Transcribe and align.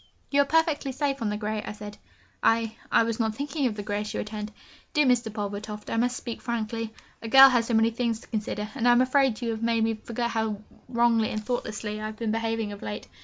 'You 0.31 0.41
are 0.41 0.45
perfectly 0.45 0.91
safe 0.91 1.21
on 1.21 1.29
the 1.29 1.37
grey,' 1.37 1.61
I 1.63 1.73
said. 1.73 1.99
'I 2.41 2.75
I 2.91 3.03
was 3.03 3.19
not 3.19 3.35
thinking 3.35 3.67
of 3.67 3.75
the 3.75 3.83
grey,' 3.83 4.01
she 4.03 4.17
returned. 4.17 4.51
'Dear 4.93 5.05
Mr. 5.05 5.31
Pulvertoft, 5.31 5.91
I 5.91 5.97
must 5.97 6.17
speak 6.17 6.41
frankly 6.41 6.91
a 7.21 7.27
girl 7.27 7.49
has 7.49 7.67
so 7.67 7.75
many 7.75 7.91
things 7.91 8.19
to 8.21 8.27
consider, 8.27 8.67
and 8.73 8.87
I 8.87 8.93
am 8.93 9.01
afraid 9.01 9.43
you 9.43 9.51
have 9.51 9.61
made 9.61 9.83
me 9.83 9.93
forget 9.93 10.31
how 10.31 10.57
wrongly 10.89 11.29
and 11.29 11.45
thoughtlessly 11.45 12.01
I 12.01 12.07
have 12.07 12.17
been 12.17 12.31
behaving 12.31 12.71
of 12.71 12.81
late. 12.81 13.07